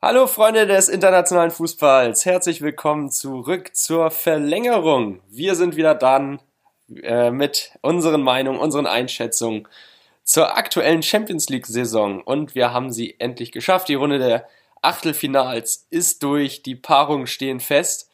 Hallo 0.00 0.28
Freunde 0.28 0.68
des 0.68 0.88
internationalen 0.88 1.50
Fußballs, 1.50 2.24
herzlich 2.24 2.60
willkommen 2.60 3.10
zurück 3.10 3.74
zur 3.74 4.12
Verlängerung. 4.12 5.20
Wir 5.28 5.56
sind 5.56 5.74
wieder 5.74 5.96
dran 5.96 6.40
äh, 7.02 7.32
mit 7.32 7.72
unseren 7.80 8.22
Meinungen, 8.22 8.60
unseren 8.60 8.86
Einschätzungen 8.86 9.66
zur 10.22 10.56
aktuellen 10.56 11.02
Champions 11.02 11.48
League 11.48 11.66
Saison 11.66 12.22
und 12.22 12.54
wir 12.54 12.72
haben 12.72 12.92
sie 12.92 13.16
endlich 13.18 13.50
geschafft. 13.50 13.88
Die 13.88 13.96
Runde 13.96 14.20
der 14.20 14.46
Achtelfinals 14.82 15.88
ist 15.90 16.22
durch, 16.22 16.62
die 16.62 16.76
Paarungen 16.76 17.26
stehen 17.26 17.58
fest 17.58 18.08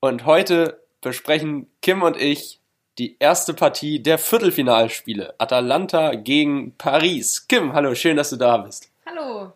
und 0.00 0.24
heute 0.24 0.82
besprechen 1.02 1.70
Kim 1.82 2.02
und 2.02 2.16
ich 2.16 2.62
die 2.96 3.18
erste 3.18 3.52
Partie 3.52 4.02
der 4.02 4.16
Viertelfinalspiele. 4.16 5.34
Atalanta 5.36 6.14
gegen 6.14 6.74
Paris. 6.78 7.46
Kim, 7.48 7.74
hallo, 7.74 7.94
schön, 7.94 8.16
dass 8.16 8.30
du 8.30 8.36
da 8.36 8.56
bist. 8.56 8.90
Hallo. 9.04 9.52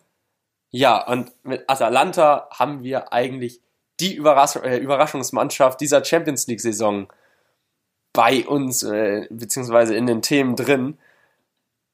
Ja, 0.71 1.05
und 1.05 1.31
mit 1.43 1.69
Atalanta 1.69 2.47
haben 2.49 2.83
wir 2.83 3.11
eigentlich 3.11 3.59
die 3.99 4.15
äh, 4.17 4.77
Überraschungsmannschaft 4.77 5.79
dieser 5.79 6.03
Champions 6.03 6.47
League-Saison 6.47 7.07
bei 8.13 8.45
uns, 8.45 8.83
äh, 8.83 9.27
beziehungsweise 9.29 9.95
in 9.95 10.07
den 10.07 10.21
Themen 10.21 10.55
drin. 10.55 10.97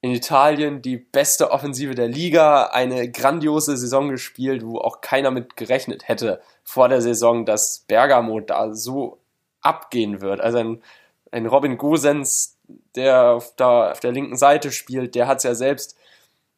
In 0.02 0.12
Italien 0.12 0.84
die 0.84 0.98
beste 0.98 1.50
Offensive 1.50 1.96
der 1.96 2.08
Liga, 2.08 2.68
eine 2.68 3.12
grandiose 3.12 3.76
Saison 3.78 4.10
gespielt, 4.10 4.64
wo 4.64 4.78
auch 4.78 5.02
keiner 5.02 5.32
mit 5.32 5.58
gerechnet 5.58 6.08
hätte 6.08 6.40
vor 6.64 6.88
der 6.88 7.02
Saison, 7.02 7.46
dass 7.46 7.80
Bergamo 7.88 8.40
da 8.40 8.74
so 8.74 9.20
abgehen 9.62 10.22
wird. 10.22 10.40
Also 10.40 10.60
ein, 10.60 10.84
ein 11.32 11.48
Robin 11.48 11.78
Gosens, 11.78 12.58
der 12.96 13.32
auf, 13.32 13.56
da 13.56 13.92
auf 13.92 14.00
der 14.00 14.12
linken 14.12 14.38
Seite 14.38 14.72
spielt, 14.72 15.16
der 15.16 15.28
hat 15.28 15.38
es 15.38 15.44
ja 15.44 15.56
selbst 15.56 15.98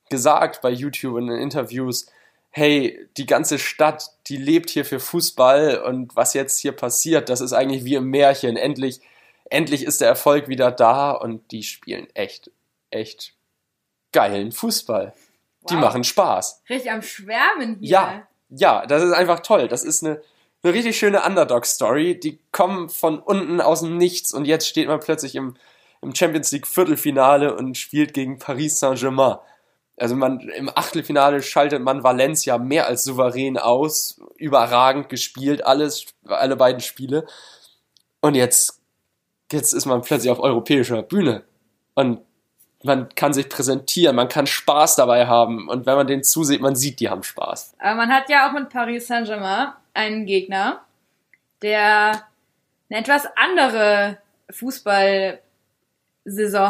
gesagt 0.10 0.62
bei 0.62 0.70
YouTube 0.70 1.18
in 1.18 1.28
den 1.28 1.40
Interviews, 1.40 2.08
hey, 2.52 3.08
die 3.18 3.26
ganze 3.26 3.60
Stadt, 3.60 4.12
die 4.28 4.38
lebt 4.38 4.70
hier 4.70 4.86
für 4.86 5.00
Fußball 5.00 5.82
und 5.84 6.16
was 6.16 6.34
jetzt 6.34 6.60
hier 6.60 6.72
passiert, 6.72 7.30
das 7.30 7.42
ist 7.42 7.54
eigentlich 7.54 7.86
wie 7.86 7.96
im 7.96 8.06
Märchen. 8.10 8.58
Endlich, 8.58 9.02
endlich 9.50 9.84
ist 9.84 10.02
der 10.02 10.08
Erfolg 10.08 10.48
wieder 10.48 10.72
da 10.72 11.12
und 11.12 11.52
die 11.52 11.64
spielen 11.64 12.08
echt, 12.16 12.52
echt 12.90 13.34
geilen 14.12 14.52
Fußball. 14.52 15.14
Wow. 15.62 15.70
Die 15.70 15.76
machen 15.76 16.04
Spaß. 16.04 16.64
Richtig 16.70 16.92
am 16.92 17.02
Schwärmen 17.02 17.78
hier. 17.80 17.90
Ja, 17.90 18.28
ja, 18.50 18.86
das 18.86 19.04
ist 19.04 19.14
einfach 19.14 19.42
toll. 19.42 19.68
Das 19.68 19.84
ist 19.84 20.04
eine, 20.04 20.22
eine 20.64 20.74
richtig 20.74 20.98
schöne 20.98 21.24
Underdog-Story. 21.24 22.20
Die 22.20 22.40
kommen 22.52 22.90
von 22.90 23.20
unten 23.20 23.62
aus 23.62 23.82
dem 23.82 23.98
Nichts 23.98 24.34
und 24.34 24.46
jetzt 24.46 24.68
steht 24.68 24.88
man 24.88 25.00
plötzlich 25.00 25.36
im, 25.36 25.56
im 26.02 26.16
Champions 26.16 26.52
League 26.52 26.66
Viertelfinale 26.66 27.56
und 27.56 27.78
spielt 27.78 28.14
gegen 28.14 28.40
Paris 28.40 28.80
Saint-Germain. 28.80 29.38
Also 30.00 30.16
man 30.16 30.40
im 30.40 30.70
Achtelfinale 30.70 31.42
schaltet 31.42 31.82
man 31.82 32.04
Valencia 32.04 32.58
mehr 32.58 32.88
als 32.88 33.04
souverän 33.04 33.58
aus, 33.58 34.22
überragend 34.38 35.10
gespielt, 35.10 35.66
alles, 35.66 36.06
alle 36.26 36.56
beiden 36.56 36.82
Spiele. 36.82 37.28
Und 38.22 38.36
jetzt, 38.36 38.82
jetzt 39.52 39.74
ist 39.74 39.86
man 39.86 40.02
plötzlich 40.02 40.32
auf 40.32 40.40
europäischer 40.40 41.02
Bühne. 41.04 41.44
Und 41.96 42.22
man 42.84 43.10
kann 43.14 43.34
sich 43.34 43.50
präsentieren, 43.50 44.16
man 44.16 44.30
kann 44.30 44.48
Spaß 44.48 44.96
dabei 44.96 45.28
haben. 45.28 45.68
Und 45.68 45.86
wenn 45.86 45.96
man 45.96 46.08
den 46.08 46.24
zusieht, 46.24 46.62
man 46.62 46.76
sieht, 46.76 47.02
die 47.02 47.10
haben 47.10 47.24
Spaß. 47.24 47.76
Aber 47.80 47.96
man 47.96 48.10
hat 48.10 48.30
ja 48.30 48.48
auch 48.48 48.54
mit 48.54 48.70
Paris 48.70 49.08
Saint-Germain 49.08 49.74
einen 49.94 50.26
Gegner, 50.26 50.86
der 51.62 52.24
eine 52.90 53.00
etwas 53.00 53.28
andere 53.36 54.18
Fußballsaison 54.50 55.44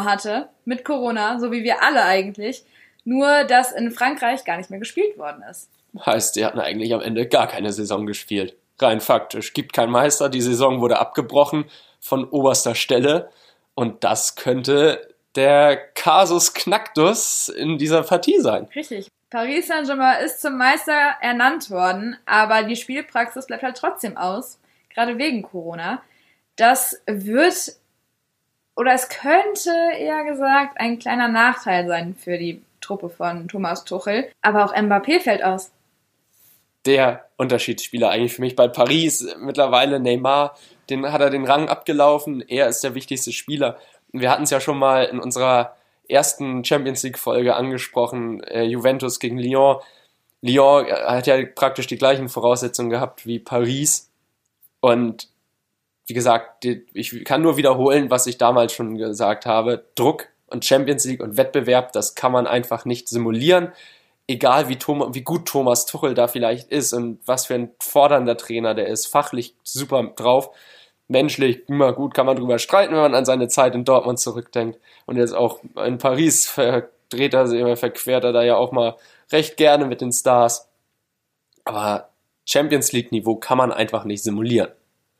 hatte, 0.04 0.48
mit 0.64 0.84
Corona, 0.84 1.38
so 1.38 1.52
wie 1.52 1.62
wir 1.62 1.82
alle 1.82 2.04
eigentlich. 2.04 2.64
Nur, 3.10 3.42
dass 3.42 3.72
in 3.72 3.90
Frankreich 3.90 4.44
gar 4.44 4.56
nicht 4.56 4.70
mehr 4.70 4.78
gespielt 4.78 5.18
worden 5.18 5.42
ist. 5.50 5.68
Heißt, 6.06 6.36
die 6.36 6.44
hatten 6.44 6.60
eigentlich 6.60 6.94
am 6.94 7.00
Ende 7.00 7.26
gar 7.26 7.48
keine 7.48 7.72
Saison 7.72 8.06
gespielt. 8.06 8.54
Rein 8.78 9.00
faktisch. 9.00 9.52
Gibt 9.52 9.72
keinen 9.72 9.90
Meister. 9.90 10.28
Die 10.28 10.40
Saison 10.40 10.80
wurde 10.80 11.00
abgebrochen 11.00 11.64
von 11.98 12.22
oberster 12.22 12.76
Stelle. 12.76 13.28
Und 13.74 14.04
das 14.04 14.36
könnte 14.36 15.12
der 15.34 15.76
Casus 15.76 16.54
Knacktus 16.54 17.48
in 17.48 17.78
dieser 17.78 18.04
Partie 18.04 18.38
sein. 18.38 18.68
Richtig. 18.76 19.08
Paris 19.28 19.66
Saint-Germain 19.66 20.24
ist 20.24 20.40
zum 20.40 20.56
Meister 20.56 21.16
ernannt 21.20 21.68
worden, 21.68 22.16
aber 22.26 22.62
die 22.62 22.76
Spielpraxis 22.76 23.46
bleibt 23.46 23.64
halt 23.64 23.76
trotzdem 23.76 24.16
aus, 24.16 24.60
gerade 24.88 25.18
wegen 25.18 25.42
Corona. 25.42 26.00
Das 26.54 27.02
wird, 27.06 27.72
oder 28.76 28.92
es 28.92 29.08
könnte 29.08 29.72
eher 29.98 30.22
gesagt, 30.22 30.80
ein 30.80 31.00
kleiner 31.00 31.26
Nachteil 31.26 31.88
sein 31.88 32.14
für 32.14 32.38
die 32.38 32.62
Truppe 32.90 33.08
von 33.08 33.46
Thomas 33.46 33.84
Tuchel. 33.84 34.32
Aber 34.42 34.64
auch 34.64 34.74
Mbappé 34.74 35.20
fällt 35.20 35.44
aus. 35.44 35.70
Der 36.86 37.26
Unterschiedsspieler 37.36 38.10
eigentlich 38.10 38.34
für 38.34 38.40
mich 38.40 38.56
bei 38.56 38.66
Paris. 38.66 39.36
Mittlerweile 39.38 40.00
Neymar, 40.00 40.56
den 40.88 41.12
hat 41.12 41.20
er 41.20 41.30
den 41.30 41.46
Rang 41.46 41.68
abgelaufen. 41.68 42.42
Er 42.48 42.66
ist 42.68 42.82
der 42.82 42.96
wichtigste 42.96 43.30
Spieler. 43.30 43.78
Wir 44.12 44.30
hatten 44.30 44.42
es 44.42 44.50
ja 44.50 44.60
schon 44.60 44.78
mal 44.78 45.04
in 45.04 45.20
unserer 45.20 45.76
ersten 46.08 46.64
Champions 46.64 47.04
League 47.04 47.18
Folge 47.18 47.54
angesprochen, 47.54 48.42
äh, 48.42 48.64
Juventus 48.64 49.20
gegen 49.20 49.38
Lyon. 49.38 49.76
Lyon 50.40 50.86
äh, 50.86 50.92
hat 50.92 51.28
ja 51.28 51.36
praktisch 51.54 51.86
die 51.86 51.98
gleichen 51.98 52.28
Voraussetzungen 52.28 52.90
gehabt 52.90 53.24
wie 53.24 53.38
Paris. 53.38 54.10
Und 54.80 55.28
wie 56.06 56.14
gesagt, 56.14 56.64
ich 56.64 57.24
kann 57.24 57.42
nur 57.42 57.56
wiederholen, 57.56 58.10
was 58.10 58.26
ich 58.26 58.36
damals 58.36 58.72
schon 58.72 58.96
gesagt 58.96 59.46
habe. 59.46 59.84
Druck 59.94 60.26
und 60.50 60.64
Champions 60.64 61.04
League 61.04 61.22
und 61.22 61.36
Wettbewerb, 61.36 61.92
das 61.92 62.14
kann 62.14 62.32
man 62.32 62.46
einfach 62.46 62.84
nicht 62.84 63.08
simulieren. 63.08 63.72
Egal 64.26 64.68
wie, 64.68 64.76
Thomas, 64.76 65.08
wie 65.12 65.22
gut 65.22 65.48
Thomas 65.48 65.86
Tuchel 65.86 66.14
da 66.14 66.28
vielleicht 66.28 66.70
ist 66.70 66.92
und 66.92 67.20
was 67.26 67.46
für 67.46 67.54
ein 67.54 67.70
fordernder 67.80 68.36
Trainer 68.36 68.74
der 68.74 68.86
ist, 68.86 69.06
fachlich 69.06 69.54
super 69.64 70.12
drauf, 70.14 70.50
menschlich 71.08 71.68
immer 71.68 71.92
gut, 71.92 72.14
kann 72.14 72.26
man 72.26 72.36
drüber 72.36 72.58
streiten, 72.58 72.92
wenn 72.94 73.00
man 73.00 73.14
an 73.14 73.24
seine 73.24 73.48
Zeit 73.48 73.74
in 73.74 73.84
Dortmund 73.84 74.20
zurückdenkt. 74.20 74.78
Und 75.06 75.16
jetzt 75.16 75.34
auch 75.34 75.60
in 75.84 75.98
Paris 75.98 76.48
verdreht 76.48 77.34
er, 77.34 77.76
verquert 77.76 78.24
er 78.24 78.32
da 78.32 78.42
ja 78.42 78.56
auch 78.56 78.70
mal 78.70 78.96
recht 79.32 79.56
gerne 79.56 79.86
mit 79.86 80.00
den 80.00 80.12
Stars. 80.12 80.68
Aber 81.64 82.10
Champions 82.46 82.92
League 82.92 83.10
Niveau 83.12 83.36
kann 83.36 83.58
man 83.58 83.72
einfach 83.72 84.04
nicht 84.04 84.22
simulieren. 84.22 84.70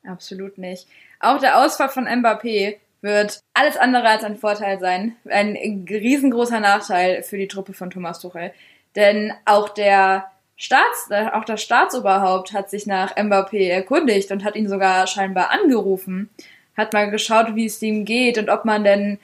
Absolut 0.05 0.59
nicht. 0.59 0.87
Auch 1.19 1.39
der 1.39 1.63
Ausfall 1.65 1.89
von 1.89 2.07
Mbappé 2.07 2.79
wird 3.03 3.43
alles 3.55 3.77
andere 3.77 4.09
als 4.09 4.25
ein 4.25 4.37
Vorteil 4.37 4.79
sein. 4.79 5.17
Ein 5.29 5.57
riesengroßer 5.89 6.61
Nachteil 6.61 7.23
für 7.23 7.39
die 7.39 7.49
Truppe 7.49 7.73
von 7.73 7.91
Thomas 7.91 8.21
Tuchel. 8.21 8.53
Denn 8.97 9.33
auch 9.45 9.69
der 9.69 10.31
Staats, 10.57 11.09
äh, 11.11 11.29
auch 11.33 11.45
das 11.45 11.63
Staatsoberhaupt 11.63 12.53
hat 12.53 12.69
sich 12.69 12.87
nach 12.87 13.17
Mbappé 13.17 13.71
erkundigt 13.71 14.31
und 14.31 14.45
hat 14.45 14.57
ihn 14.57 14.69
sogar 14.69 15.07
scheinbar 15.07 15.51
angerufen. 15.51 16.29
Hat 16.77 16.93
mal 16.93 17.11
geschaut, 17.11 17.55
wie 17.55 17.67
es 17.67 17.81
ihm 17.81 18.05
geht 18.05 18.37
und 18.37 18.51
ob 18.51 18.65
man 18.65 18.85
denn, 18.85 19.19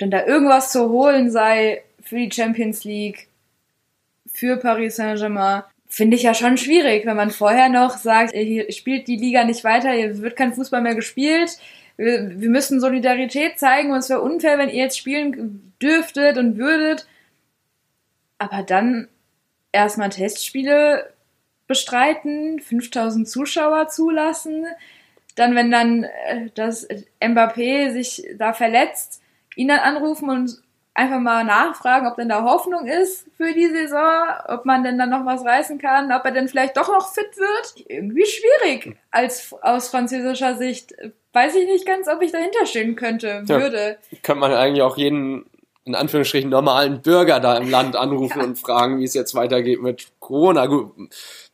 denn 0.00 0.10
da 0.10 0.26
irgendwas 0.26 0.72
zu 0.72 0.90
holen 0.90 1.30
sei 1.30 1.82
für 2.02 2.16
die 2.16 2.30
Champions 2.30 2.84
League, 2.84 3.28
für 4.30 4.58
Paris 4.58 4.96
Saint-Germain. 4.96 5.62
Finde 5.88 6.16
ich 6.16 6.24
ja 6.24 6.34
schon 6.34 6.58
schwierig, 6.58 7.06
wenn 7.06 7.16
man 7.16 7.30
vorher 7.30 7.68
noch 7.68 7.96
sagt, 7.96 8.34
hier 8.34 8.70
spielt 8.72 9.06
die 9.06 9.16
Liga 9.16 9.44
nicht 9.44 9.62
weiter, 9.62 9.92
hier 9.92 10.18
wird 10.20 10.36
kein 10.36 10.52
Fußball 10.52 10.82
mehr 10.82 10.96
gespielt 10.96 11.58
wir, 11.96 12.48
müssen 12.48 12.80
Solidarität 12.80 13.58
zeigen 13.58 13.92
und 13.92 13.98
es 13.98 14.10
wäre 14.10 14.20
unfair, 14.20 14.58
wenn 14.58 14.68
ihr 14.68 14.82
jetzt 14.84 14.98
spielen 14.98 15.72
dürftet 15.80 16.38
und 16.38 16.56
würdet. 16.56 17.06
Aber 18.38 18.62
dann 18.62 19.08
erstmal 19.72 20.10
Testspiele 20.10 21.12
bestreiten, 21.66 22.60
5000 22.60 23.28
Zuschauer 23.28 23.88
zulassen, 23.88 24.66
dann 25.34 25.54
wenn 25.54 25.70
dann 25.70 26.04
äh, 26.04 26.50
das 26.54 26.88
Mbappé 27.20 27.92
sich 27.92 28.26
da 28.36 28.52
verletzt, 28.52 29.22
ihn 29.56 29.68
dann 29.68 29.80
anrufen 29.80 30.30
und 30.30 30.62
einfach 30.94 31.18
mal 31.18 31.44
nachfragen, 31.44 32.06
ob 32.06 32.16
denn 32.16 32.28
da 32.28 32.44
Hoffnung 32.44 32.86
ist 32.86 33.26
für 33.36 33.52
die 33.52 33.66
Saison, 33.66 34.28
ob 34.46 34.64
man 34.64 34.84
denn 34.84 34.96
dann 34.96 35.10
noch 35.10 35.26
was 35.26 35.44
reißen 35.44 35.78
kann, 35.78 36.12
ob 36.12 36.24
er 36.24 36.30
denn 36.30 36.48
vielleicht 36.48 36.76
doch 36.76 36.88
noch 36.88 37.12
fit 37.12 37.36
wird. 37.36 37.84
Irgendwie 37.88 38.24
schwierig 38.24 38.96
als 39.10 39.52
aus 39.60 39.88
französischer 39.88 40.56
Sicht 40.56 40.94
weiß 41.32 41.56
ich 41.56 41.66
nicht 41.66 41.84
ganz, 41.84 42.08
ob 42.08 42.22
ich 42.22 42.30
dahinter 42.30 42.64
stehen 42.64 42.94
könnte, 42.94 43.42
würde. 43.46 43.98
Ja, 44.10 44.18
könnte 44.22 44.40
man 44.40 44.52
eigentlich 44.52 44.82
auch 44.82 44.96
jeden, 44.96 45.46
in 45.84 45.96
Anführungsstrichen, 45.96 46.48
normalen 46.48 47.02
Bürger 47.02 47.40
da 47.40 47.58
im 47.58 47.68
Land 47.68 47.96
anrufen 47.96 48.38
ja. 48.40 48.44
und 48.44 48.58
fragen, 48.58 49.00
wie 49.00 49.04
es 49.04 49.14
jetzt 49.14 49.34
weitergeht 49.34 49.82
mit 49.82 50.06
Corona. 50.20 50.66
Gut, 50.66 50.92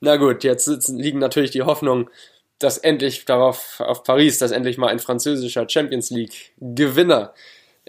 na 0.01 0.17
gut, 0.17 0.45
jetzt 0.45 0.67
sitzen, 0.67 0.99
liegen 0.99 1.19
natürlich 1.19 1.51
die 1.51 1.63
Hoffnungen, 1.63 2.11
dass 2.59 2.77
endlich 2.77 3.25
darauf, 3.25 3.81
auf 3.81 4.05
Paris, 4.05 4.37
dass 4.37 4.51
endlich 4.51 4.77
mal 4.77 4.89
ein 4.89 4.99
französischer 4.99 5.67
Champions 5.67 6.11
League 6.11 6.53
Gewinner 6.61 7.33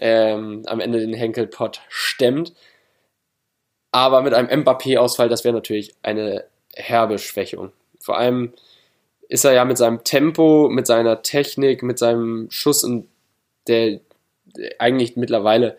ähm, 0.02 0.64
am 0.66 0.80
Ende 0.80 0.98
den 0.98 1.14
Henkelpott 1.14 1.80
stemmt. 1.88 2.52
Aber 3.92 4.22
mit 4.22 4.34
einem 4.34 4.48
Mbappé-Ausfall, 4.48 5.28
das 5.28 5.44
wäre 5.44 5.54
natürlich 5.54 5.94
eine 6.02 6.44
herbe 6.74 7.18
Schwächung. 7.18 7.72
Vor 8.00 8.18
allem, 8.18 8.52
ist 9.28 9.44
er 9.44 9.52
ja 9.52 9.64
mit 9.64 9.78
seinem 9.78 10.02
Tempo, 10.02 10.68
mit 10.68 10.86
seiner 10.86 11.22
Technik, 11.22 11.82
mit 11.82 11.98
seinem 11.98 12.50
Schuss 12.50 12.84
und 12.84 13.08
der, 13.68 14.00
der 14.44 14.74
eigentlich 14.78 15.16
mittlerweile 15.16 15.76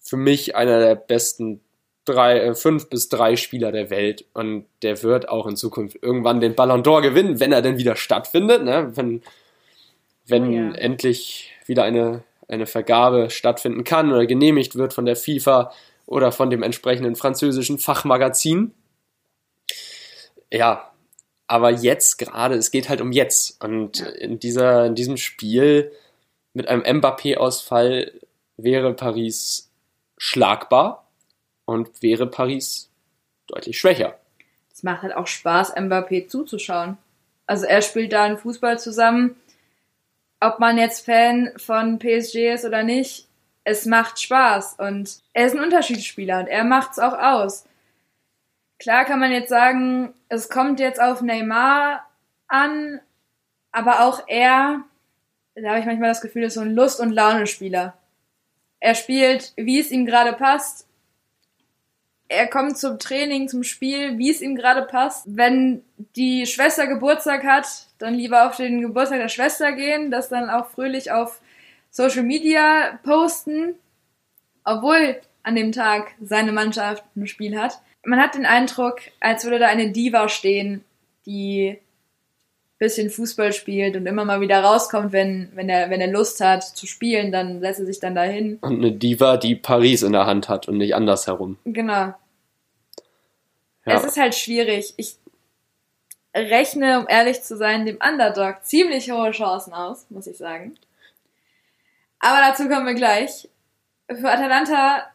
für 0.00 0.16
mich 0.16 0.56
einer 0.56 0.80
der 0.80 0.94
besten 0.94 1.60
drei, 2.06 2.38
äh, 2.40 2.54
fünf 2.54 2.88
bis 2.88 3.08
drei 3.08 3.36
Spieler 3.36 3.70
der 3.70 3.90
Welt 3.90 4.24
und 4.32 4.64
der 4.82 5.02
wird 5.02 5.28
auch 5.28 5.46
in 5.46 5.56
Zukunft 5.56 5.98
irgendwann 6.00 6.40
den 6.40 6.54
Ballon 6.54 6.82
d'Or 6.82 7.02
gewinnen, 7.02 7.38
wenn 7.38 7.52
er 7.52 7.62
denn 7.62 7.76
wieder 7.76 7.96
stattfindet, 7.96 8.64
ne? 8.64 8.92
wenn, 8.94 9.22
wenn 10.26 10.52
ja. 10.52 10.72
endlich 10.72 11.52
wieder 11.66 11.84
eine, 11.84 12.22
eine 12.48 12.66
Vergabe 12.66 13.30
stattfinden 13.30 13.84
kann 13.84 14.12
oder 14.12 14.26
genehmigt 14.26 14.76
wird 14.76 14.92
von 14.92 15.06
der 15.06 15.16
FIFA 15.16 15.72
oder 16.06 16.32
von 16.32 16.50
dem 16.50 16.62
entsprechenden 16.62 17.16
französischen 17.16 17.78
Fachmagazin. 17.78 18.72
Ja, 20.52 20.90
aber 21.48 21.70
jetzt 21.70 22.18
gerade, 22.18 22.54
es 22.54 22.70
geht 22.70 22.88
halt 22.88 23.00
um 23.00 23.12
jetzt 23.12 23.62
und 23.62 24.00
in, 24.00 24.38
dieser, 24.38 24.86
in 24.86 24.94
diesem 24.94 25.16
Spiel 25.16 25.92
mit 26.54 26.68
einem 26.68 26.82
Mbappé-Ausfall 26.82 28.12
wäre 28.56 28.94
Paris 28.94 29.70
schlagbar 30.16 31.06
und 31.64 32.02
wäre 32.02 32.26
Paris 32.26 32.90
deutlich 33.46 33.78
schwächer. 33.78 34.18
Es 34.72 34.82
macht 34.82 35.02
halt 35.02 35.14
auch 35.14 35.26
Spaß, 35.26 35.76
Mbappé 35.76 36.28
zuzuschauen. 36.28 36.98
Also 37.46 37.66
er 37.66 37.82
spielt 37.82 38.12
da 38.12 38.24
einen 38.24 38.38
Fußball 38.38 38.78
zusammen. 38.78 39.36
Ob 40.40 40.58
man 40.58 40.78
jetzt 40.78 41.04
Fan 41.04 41.52
von 41.56 41.98
PSG 41.98 42.52
ist 42.52 42.64
oder 42.64 42.82
nicht, 42.82 43.28
es 43.64 43.86
macht 43.86 44.20
Spaß 44.20 44.76
und 44.78 45.18
er 45.32 45.46
ist 45.46 45.54
ein 45.54 45.62
Unterschiedsspieler 45.62 46.40
und 46.40 46.46
er 46.46 46.64
macht 46.64 46.92
es 46.92 46.98
auch 46.98 47.18
aus. 47.18 47.64
Klar 48.78 49.04
kann 49.04 49.18
man 49.18 49.32
jetzt 49.32 49.48
sagen, 49.48 50.14
es 50.28 50.48
kommt 50.48 50.78
jetzt 50.78 51.00
auf 51.00 51.22
Neymar 51.22 52.06
an, 52.46 53.00
aber 53.72 54.00
auch 54.00 54.22
er, 54.28 54.82
da 55.54 55.70
habe 55.70 55.80
ich 55.80 55.86
manchmal 55.86 56.10
das 56.10 56.20
Gefühl, 56.20 56.44
ist 56.44 56.54
so 56.54 56.60
ein 56.60 56.74
Lust- 56.74 57.00
und 57.00 57.12
Launespieler. 57.12 57.94
Er 58.78 58.94
spielt, 58.94 59.52
wie 59.56 59.80
es 59.80 59.90
ihm 59.90 60.04
gerade 60.04 60.34
passt 60.34 60.86
er 62.28 62.46
kommt 62.46 62.78
zum 62.78 62.98
Training, 62.98 63.48
zum 63.48 63.62
Spiel, 63.62 64.18
wie 64.18 64.30
es 64.30 64.40
ihm 64.40 64.56
gerade 64.56 64.82
passt. 64.82 65.24
Wenn 65.26 65.84
die 66.16 66.46
Schwester 66.46 66.86
Geburtstag 66.86 67.44
hat, 67.44 67.85
dann 67.98 68.14
lieber 68.14 68.46
auf 68.46 68.56
den 68.56 68.80
Geburtstag 68.80 69.20
der 69.20 69.28
Schwester 69.28 69.72
gehen, 69.72 70.10
das 70.10 70.28
dann 70.28 70.50
auch 70.50 70.68
fröhlich 70.68 71.10
auf 71.12 71.40
Social 71.90 72.22
Media 72.22 72.98
posten, 73.02 73.74
obwohl 74.64 75.20
an 75.42 75.56
dem 75.56 75.72
Tag 75.72 76.14
seine 76.20 76.52
Mannschaft 76.52 77.04
ein 77.16 77.26
Spiel 77.26 77.58
hat. 77.58 77.80
Man 78.04 78.20
hat 78.20 78.34
den 78.34 78.46
Eindruck, 78.46 79.00
als 79.20 79.44
würde 79.44 79.58
da 79.58 79.66
eine 79.66 79.92
Diva 79.92 80.28
stehen, 80.28 80.84
die 81.24 81.78
bisschen 82.78 83.08
Fußball 83.08 83.52
spielt 83.52 83.96
und 83.96 84.06
immer 84.06 84.24
mal 84.24 84.40
wieder 84.40 84.60
rauskommt, 84.60 85.12
wenn, 85.12 85.48
wenn, 85.54 85.68
er, 85.68 85.88
wenn 85.88 86.00
er 86.00 86.08
Lust 86.08 86.40
hat 86.40 86.62
zu 86.62 86.86
spielen, 86.86 87.32
dann 87.32 87.60
setzt 87.60 87.80
er 87.80 87.86
sich 87.86 88.00
dann 88.00 88.14
dahin. 88.14 88.58
Und 88.60 88.76
eine 88.76 88.92
Diva, 88.92 89.38
die 89.38 89.54
Paris 89.54 90.02
in 90.02 90.12
der 90.12 90.26
Hand 90.26 90.48
hat 90.48 90.68
und 90.68 90.76
nicht 90.76 90.94
andersherum. 90.94 91.56
Genau. 91.64 91.92
Ja. 91.92 92.16
Es 93.86 94.04
ist 94.04 94.18
halt 94.18 94.34
schwierig. 94.34 94.92
Ich 94.98 95.16
rechne, 96.36 97.00
um 97.00 97.08
ehrlich 97.08 97.42
zu 97.42 97.56
sein, 97.56 97.86
dem 97.86 97.98
Underdog 98.06 98.64
ziemlich 98.64 99.10
hohe 99.10 99.30
Chancen 99.30 99.72
aus, 99.72 100.06
muss 100.10 100.26
ich 100.26 100.36
sagen. 100.36 100.76
Aber 102.18 102.38
dazu 102.40 102.68
kommen 102.68 102.86
wir 102.86 102.94
gleich. 102.94 103.48
Für 104.08 104.30
Atalanta 104.30 105.06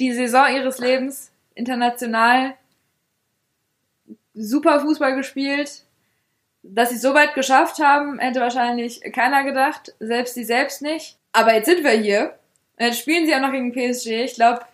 die 0.00 0.12
Saison 0.12 0.46
ihres 0.54 0.78
Lebens 0.78 1.30
international 1.54 2.54
super 4.34 4.80
Fußball 4.80 5.14
gespielt, 5.14 5.82
dass 6.62 6.90
sie 6.90 6.96
so 6.96 7.12
weit 7.14 7.34
geschafft 7.34 7.80
haben, 7.80 8.18
hätte 8.18 8.40
wahrscheinlich 8.40 9.00
keiner 9.12 9.44
gedacht, 9.44 9.94
selbst 9.98 10.34
sie 10.34 10.44
selbst 10.44 10.80
nicht. 10.80 11.18
Aber 11.32 11.54
jetzt 11.54 11.66
sind 11.66 11.82
wir 11.82 11.90
hier. 11.90 12.38
Jetzt 12.78 13.00
spielen 13.00 13.26
sie 13.26 13.34
auch 13.34 13.40
noch 13.40 13.52
gegen 13.52 13.72
PSG. 13.72 14.24
Ich 14.24 14.34
glaube, 14.34 14.64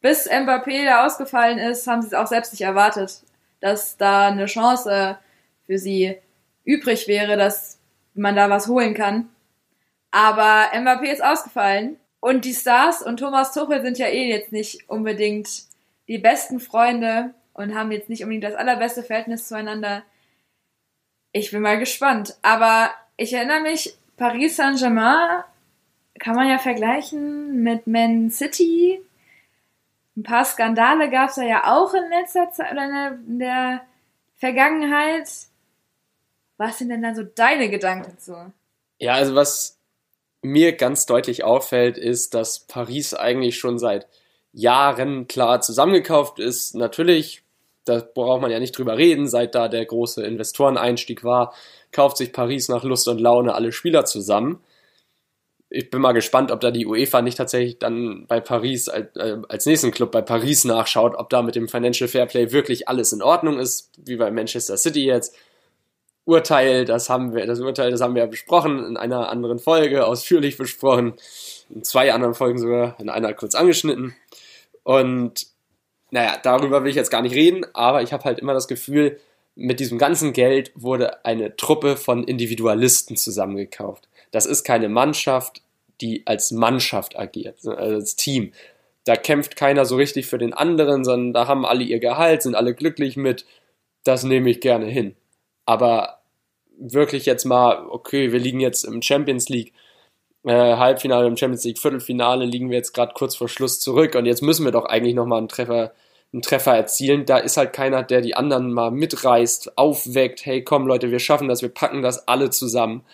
bis 0.00 0.28
Mbappé 0.28 0.84
da 0.84 1.06
ausgefallen 1.06 1.58
ist, 1.58 1.86
haben 1.86 2.02
sie 2.02 2.08
es 2.08 2.14
auch 2.14 2.26
selbst 2.26 2.52
nicht 2.52 2.62
erwartet, 2.62 3.22
dass 3.62 3.96
da 3.96 4.28
eine 4.28 4.46
Chance 4.46 5.18
für 5.66 5.78
sie 5.78 6.16
übrig 6.64 7.08
wäre, 7.08 7.36
dass 7.36 7.78
man 8.14 8.36
da 8.36 8.50
was 8.50 8.68
holen 8.68 8.94
kann. 8.94 9.28
Aber 10.10 10.70
Mbappé 10.74 11.12
ist 11.12 11.24
ausgefallen. 11.24 11.96
Und 12.20 12.44
die 12.44 12.54
Stars 12.54 13.02
und 13.02 13.18
Thomas 13.18 13.52
Tuchel 13.52 13.82
sind 13.82 13.98
ja 13.98 14.06
eh 14.06 14.28
jetzt 14.28 14.52
nicht 14.52 14.88
unbedingt 14.88 15.48
die 16.06 16.18
besten 16.18 16.60
Freunde 16.60 17.34
und 17.52 17.74
haben 17.74 17.90
jetzt 17.90 18.08
nicht 18.08 18.22
unbedingt 18.22 18.44
das 18.44 18.54
allerbeste 18.54 19.02
Verhältnis 19.02 19.48
zueinander. 19.48 20.02
Ich 21.32 21.50
bin 21.50 21.62
mal 21.62 21.78
gespannt. 21.78 22.36
Aber 22.42 22.90
ich 23.16 23.32
erinnere 23.32 23.60
mich, 23.60 23.96
Paris 24.16 24.56
Saint-Germain 24.56 25.42
kann 26.20 26.36
man 26.36 26.48
ja 26.48 26.58
vergleichen 26.58 27.62
mit 27.62 27.86
Man 27.86 28.30
City. 28.30 29.00
Ein 30.16 30.22
paar 30.22 30.44
Skandale 30.44 31.10
gab 31.10 31.30
es 31.30 31.36
ja 31.36 31.72
auch 31.72 31.94
in 31.94 32.08
letzter 32.10 32.50
Zeit 32.50 32.72
oder 32.72 33.18
in 33.26 33.38
der 33.38 33.82
Vergangenheit. 34.36 35.28
Was 36.58 36.78
sind 36.78 36.90
denn 36.90 37.02
da 37.02 37.14
so 37.14 37.22
deine 37.22 37.70
Gedanken 37.70 38.18
zu? 38.18 38.52
Ja, 38.98 39.14
also 39.14 39.34
was 39.34 39.78
mir 40.42 40.72
ganz 40.76 41.06
deutlich 41.06 41.44
auffällt, 41.44 41.96
ist, 41.96 42.34
dass 42.34 42.60
Paris 42.60 43.14
eigentlich 43.14 43.58
schon 43.58 43.78
seit 43.78 44.06
Jahren 44.52 45.28
klar 45.28 45.60
zusammengekauft 45.60 46.38
ist. 46.38 46.74
Natürlich 46.74 47.42
da 47.84 48.00
braucht 48.00 48.42
man 48.42 48.50
ja 48.50 48.60
nicht 48.60 48.76
drüber 48.76 48.96
reden, 48.96 49.28
seit 49.28 49.54
da 49.54 49.68
der 49.68 49.84
große 49.84 50.24
Investoreneinstieg 50.24 51.24
war, 51.24 51.54
kauft 51.90 52.16
sich 52.16 52.32
Paris 52.32 52.68
nach 52.68 52.84
Lust 52.84 53.08
und 53.08 53.20
Laune 53.20 53.54
alle 53.54 53.72
Spieler 53.72 54.04
zusammen. 54.04 54.60
Ich 55.74 55.88
bin 55.88 56.02
mal 56.02 56.12
gespannt, 56.12 56.50
ob 56.50 56.60
da 56.60 56.70
die 56.70 56.84
UEFA 56.84 57.22
nicht 57.22 57.38
tatsächlich 57.38 57.78
dann 57.78 58.26
bei 58.26 58.40
Paris 58.40 58.90
als, 58.90 59.16
äh, 59.16 59.38
als 59.48 59.64
nächsten 59.64 59.90
Club 59.90 60.10
bei 60.12 60.20
Paris 60.20 60.64
nachschaut, 60.64 61.14
ob 61.14 61.30
da 61.30 61.40
mit 61.40 61.54
dem 61.54 61.66
Financial 61.66 62.08
Fairplay 62.08 62.52
wirklich 62.52 62.88
alles 62.88 63.12
in 63.14 63.22
Ordnung 63.22 63.58
ist, 63.58 63.90
wie 63.96 64.16
bei 64.16 64.30
Manchester 64.30 64.76
City 64.76 65.06
jetzt. 65.06 65.34
Urteil, 66.26 66.84
das 66.84 67.08
haben 67.08 67.34
wir, 67.34 67.46
das 67.46 67.60
Urteil, 67.60 67.90
das 67.90 68.02
haben 68.02 68.14
wir 68.14 68.22
ja 68.22 68.28
besprochen, 68.28 68.84
in 68.84 68.98
einer 68.98 69.30
anderen 69.30 69.58
Folge, 69.58 70.06
ausführlich 70.06 70.58
besprochen, 70.58 71.14
in 71.74 71.82
zwei 71.84 72.12
anderen 72.12 72.34
Folgen 72.34 72.58
sogar, 72.58 73.00
in 73.00 73.08
einer 73.08 73.32
kurz 73.32 73.54
angeschnitten. 73.54 74.14
Und 74.82 75.46
naja, 76.10 76.38
darüber 76.42 76.82
will 76.82 76.90
ich 76.90 76.96
jetzt 76.96 77.10
gar 77.10 77.22
nicht 77.22 77.34
reden, 77.34 77.64
aber 77.72 78.02
ich 78.02 78.12
habe 78.12 78.24
halt 78.24 78.40
immer 78.40 78.52
das 78.52 78.68
Gefühl, 78.68 79.18
mit 79.54 79.80
diesem 79.80 79.96
ganzen 79.96 80.34
Geld 80.34 80.70
wurde 80.74 81.24
eine 81.24 81.56
Truppe 81.56 81.96
von 81.96 82.24
Individualisten 82.24 83.16
zusammengekauft. 83.16 84.06
Das 84.32 84.46
ist 84.46 84.64
keine 84.64 84.88
Mannschaft, 84.88 85.62
die 86.00 86.26
als 86.26 86.50
Mannschaft 86.50 87.16
agiert, 87.16 87.58
also 87.58 87.72
als 87.72 88.16
Team. 88.16 88.52
Da 89.04 89.14
kämpft 89.14 89.56
keiner 89.56 89.84
so 89.84 89.96
richtig 89.96 90.26
für 90.26 90.38
den 90.38 90.52
anderen, 90.52 91.04
sondern 91.04 91.32
da 91.32 91.46
haben 91.46 91.64
alle 91.64 91.84
ihr 91.84 92.00
Gehalt, 92.00 92.42
sind 92.42 92.56
alle 92.56 92.74
glücklich 92.74 93.16
mit. 93.16 93.46
Das 94.04 94.24
nehme 94.24 94.50
ich 94.50 94.60
gerne 94.60 94.86
hin. 94.86 95.16
Aber 95.66 96.18
wirklich 96.76 97.26
jetzt 97.26 97.44
mal, 97.44 97.86
okay, 97.88 98.32
wir 98.32 98.40
liegen 98.40 98.60
jetzt 98.60 98.84
im 98.84 99.02
Champions 99.02 99.48
League 99.48 99.72
äh, 100.44 100.76
Halbfinale, 100.76 101.28
im 101.28 101.36
Champions 101.36 101.64
League 101.64 101.78
Viertelfinale 101.78 102.44
liegen 102.44 102.70
wir 102.70 102.76
jetzt 102.76 102.92
gerade 102.92 103.14
kurz 103.14 103.36
vor 103.36 103.48
Schluss 103.48 103.78
zurück 103.80 104.16
und 104.16 104.26
jetzt 104.26 104.42
müssen 104.42 104.64
wir 104.64 104.72
doch 104.72 104.86
eigentlich 104.86 105.14
nochmal 105.14 105.38
einen 105.38 105.48
Treffer 105.48 105.92
einen 106.32 106.42
Treffer 106.42 106.74
erzielen. 106.74 107.26
Da 107.26 107.38
ist 107.38 107.56
halt 107.56 107.72
keiner, 107.72 108.02
der 108.02 108.20
die 108.20 108.34
anderen 108.34 108.72
mal 108.72 108.90
mitreißt, 108.90 109.76
aufweckt, 109.76 110.46
hey 110.46 110.64
komm 110.64 110.86
Leute, 110.86 111.10
wir 111.10 111.18
schaffen 111.18 111.48
das, 111.48 111.62
wir 111.62 111.68
packen 111.68 112.02
das 112.02 112.26
alle 112.26 112.50
zusammen. 112.50 113.04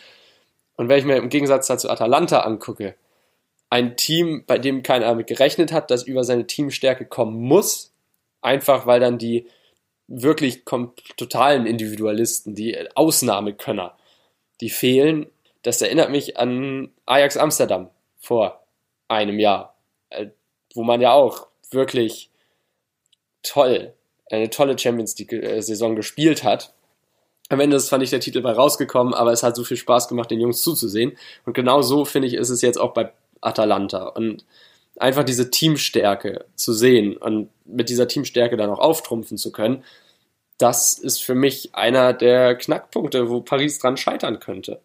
Und 0.79 0.89
wenn 0.89 0.99
ich 0.99 1.05
mir 1.05 1.17
im 1.17 1.29
Gegensatz 1.29 1.67
dazu 1.67 1.91
Atalanta 1.91 2.41
angucke, 2.41 2.95
ein 3.69 3.97
Team, 3.97 4.45
bei 4.47 4.59
dem 4.59 4.83
keiner 4.83 5.07
damit 5.07 5.27
gerechnet 5.27 5.73
hat, 5.73 5.91
dass 5.91 6.05
über 6.05 6.25
seine 6.25 6.47
Teamstärke 6.47 7.05
kommen 7.05 7.39
muss, 7.41 7.93
einfach 8.41 8.87
weil 8.87 9.01
dann 9.01 9.19
die 9.19 9.47
wirklich 10.07 10.65
totalen 10.65 11.67
Individualisten, 11.67 12.55
die 12.55 12.79
Ausnahmekönner, 12.95 13.99
die 14.61 14.71
fehlen. 14.71 15.27
Das 15.63 15.83
erinnert 15.83 16.11
mich 16.11 16.39
an 16.39 16.91
Ajax 17.05 17.37
Amsterdam 17.37 17.91
vor 18.21 18.65
einem 19.09 19.41
Jahr, 19.41 19.77
äh, 20.11 20.29
wo 20.75 20.85
man 20.85 21.01
ja 21.01 21.13
auch 21.13 21.49
wirklich 21.73 22.31
toll, 23.43 23.93
eine 24.31 24.49
tolle 24.49 24.79
Champions 24.79 25.19
League-Saison 25.19 25.97
gespielt 25.97 26.45
hat. 26.45 26.73
Am 27.49 27.61
Ende 27.61 27.77
ist 27.77 27.87
zwar 27.87 27.99
nicht 27.99 28.13
der 28.13 28.21
Titel 28.21 28.43
bei 28.43 28.53
rausgekommen, 28.53 29.15
aber 29.15 29.33
es 29.33 29.43
hat 29.43 29.57
so 29.57 29.65
viel 29.65 29.77
Spaß 29.77 30.09
gemacht, 30.09 30.31
den 30.31 30.41
Jungs 30.41 30.63
zuzusehen. 30.63 31.17
Und 31.47 31.55
genau 31.55 31.81
so, 31.83 32.05
finde 32.05 32.29
ich, 32.29 32.35
ist 32.35 32.51
es 32.51 32.61
jetzt 32.61 32.79
auch 32.79 32.93
bei 32.93 33.13
Atalanta. 33.41 34.09
Und 34.09 34.45
einfach 34.99 35.25
diese 35.25 35.51
Teamstärke 35.51 36.45
zu 36.57 36.73
sehen 36.73 37.17
und 37.17 37.51
mit 37.65 37.89
dieser 37.89 38.09
Teamstärke 38.09 38.57
dann 38.57 38.71
auch 38.71 38.81
auftrumpfen 38.81 39.39
zu 39.39 39.53
können, 39.53 39.85
das 40.59 40.99
ist 40.99 41.23
für 41.23 41.35
mich 41.35 41.75
einer 41.75 42.13
der 42.13 42.57
Knackpunkte, 42.57 43.31
wo 43.31 43.41
Paris 43.41 43.79
dran 43.79 43.97
scheitern 43.97 44.41
könnte. 44.41 44.81